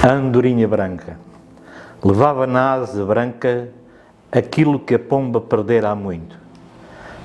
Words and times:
A 0.00 0.12
andorinha 0.12 0.68
branca 0.68 1.18
levava 2.04 2.46
na 2.46 2.74
asa 2.74 3.04
branca 3.04 3.68
aquilo 4.30 4.78
que 4.78 4.94
a 4.94 4.98
pomba 4.98 5.40
perdera 5.40 5.90
há 5.90 5.94
muito. 5.96 6.38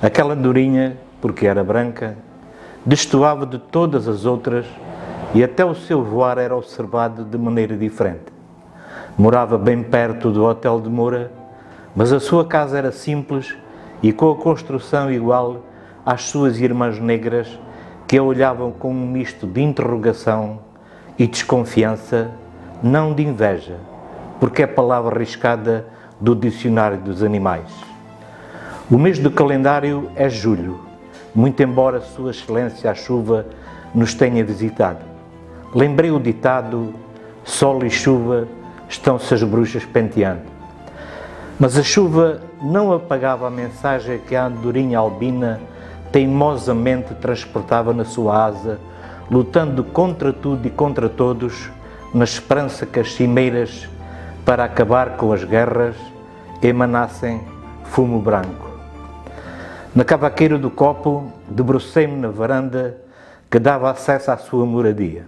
Aquela 0.02 0.34
andorinha, 0.34 0.96
porque 1.20 1.46
era 1.46 1.62
branca, 1.62 2.16
destoava 2.84 3.46
de 3.46 3.58
todas 3.58 4.08
as 4.08 4.24
outras 4.24 4.66
e 5.32 5.44
até 5.44 5.64
o 5.64 5.72
seu 5.72 6.02
voar 6.02 6.36
era 6.36 6.56
observado 6.56 7.24
de 7.24 7.38
maneira 7.38 7.76
diferente. 7.76 8.32
Morava 9.16 9.56
bem 9.56 9.80
perto 9.80 10.32
do 10.32 10.44
Hotel 10.44 10.80
de 10.80 10.90
Moura, 10.90 11.30
mas 11.94 12.12
a 12.12 12.18
sua 12.18 12.44
casa 12.44 12.76
era 12.76 12.90
simples 12.90 13.54
e 14.02 14.12
com 14.12 14.32
a 14.32 14.36
construção 14.36 15.12
igual 15.12 15.62
às 16.04 16.22
suas 16.22 16.58
irmãs 16.58 16.98
negras 16.98 17.56
que 18.08 18.18
a 18.18 18.22
olhavam 18.22 18.72
com 18.72 18.90
um 18.90 19.06
misto 19.06 19.46
de 19.46 19.62
interrogação 19.62 20.58
e 21.16 21.28
desconfiança 21.28 22.42
não 22.84 23.14
de 23.14 23.22
inveja, 23.22 23.78
porque 24.38 24.62
é 24.62 24.66
palavra 24.66 25.16
arriscada 25.16 25.86
do 26.20 26.36
dicionário 26.36 26.98
dos 26.98 27.22
animais. 27.22 27.64
O 28.90 28.98
mês 28.98 29.18
do 29.18 29.30
calendário 29.30 30.10
é 30.14 30.28
julho, 30.28 30.78
muito 31.34 31.62
embora 31.62 32.02
Sua 32.02 32.30
Excelência 32.30 32.90
a 32.90 32.94
chuva 32.94 33.46
nos 33.94 34.12
tenha 34.12 34.44
visitado. 34.44 34.98
Lembrei 35.74 36.10
o 36.10 36.20
ditado: 36.20 36.92
sol 37.42 37.82
e 37.86 37.88
chuva 37.88 38.46
estão-se 38.86 39.32
as 39.32 39.42
bruxas 39.42 39.86
penteando. 39.86 40.42
Mas 41.58 41.78
a 41.78 41.82
chuva 41.82 42.42
não 42.60 42.92
apagava 42.92 43.46
a 43.46 43.50
mensagem 43.50 44.18
que 44.18 44.36
a 44.36 44.44
andorinha 44.44 44.98
albina 44.98 45.58
teimosamente 46.12 47.14
transportava 47.14 47.94
na 47.94 48.04
sua 48.04 48.44
asa, 48.44 48.78
lutando 49.30 49.82
contra 49.82 50.34
tudo 50.34 50.68
e 50.68 50.70
contra 50.70 51.08
todos 51.08 51.70
na 52.14 52.22
esperança 52.22 52.86
que 52.86 53.00
as 53.00 53.12
cimeiras, 53.12 53.88
para 54.44 54.62
acabar 54.62 55.16
com 55.16 55.32
as 55.32 55.42
guerras, 55.42 55.96
emanassem 56.62 57.42
fumo 57.86 58.20
branco. 58.20 58.70
Na 59.92 60.04
cavaqueira 60.04 60.56
do 60.56 60.70
copo, 60.70 61.32
debrucei-me 61.48 62.16
na 62.16 62.28
varanda 62.28 62.96
que 63.50 63.58
dava 63.58 63.90
acesso 63.90 64.30
à 64.30 64.36
sua 64.36 64.64
moradia. 64.64 65.26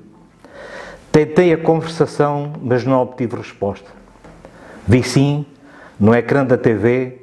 Tentei 1.10 1.52
a 1.52 1.58
conversação, 1.58 2.52
mas 2.62 2.84
não 2.84 3.00
obtive 3.00 3.36
resposta. 3.36 3.90
Vi 4.86 5.02
sim, 5.02 5.44
no 5.98 6.14
ecrã 6.14 6.44
da 6.44 6.56
TV, 6.56 7.20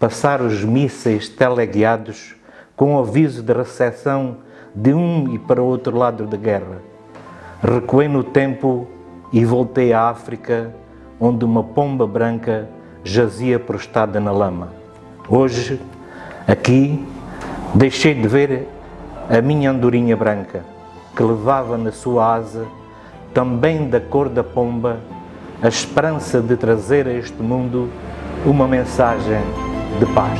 passar 0.00 0.40
os 0.40 0.64
mísseis 0.64 1.28
teleguiados 1.28 2.34
com 2.74 2.98
aviso 2.98 3.42
de 3.42 3.52
recepção 3.52 4.38
de 4.74 4.94
um 4.94 5.34
e 5.34 5.38
para 5.38 5.62
o 5.62 5.66
outro 5.66 5.96
lado 5.96 6.26
da 6.26 6.36
guerra. 6.36 6.80
Recuei 7.62 8.08
no 8.08 8.24
tempo 8.24 8.88
e 9.32 9.44
voltei 9.44 9.92
à 9.92 10.08
África, 10.08 10.70
onde 11.18 11.44
uma 11.44 11.62
pomba 11.62 12.06
branca 12.06 12.68
jazia 13.02 13.58
prostrada 13.58 14.20
na 14.20 14.30
lama. 14.30 14.68
Hoje, 15.28 15.80
aqui, 16.46 17.06
deixei 17.74 18.14
de 18.14 18.28
ver 18.28 18.68
a 19.30 19.40
minha 19.40 19.70
andorinha 19.70 20.16
branca, 20.16 20.62
que 21.16 21.22
levava 21.22 21.78
na 21.78 21.92
sua 21.92 22.34
asa, 22.34 22.66
também 23.32 23.88
da 23.88 24.00
cor 24.00 24.28
da 24.28 24.44
pomba, 24.44 24.98
a 25.62 25.68
esperança 25.68 26.40
de 26.40 26.56
trazer 26.56 27.06
a 27.06 27.12
este 27.12 27.40
mundo 27.40 27.88
uma 28.44 28.66
mensagem 28.66 29.40
de 29.98 30.06
paz. 30.12 30.38